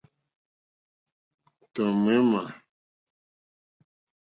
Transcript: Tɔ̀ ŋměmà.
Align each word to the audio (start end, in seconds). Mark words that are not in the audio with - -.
Tɔ̀ 1.73 1.89
ŋměmà. 1.99 2.41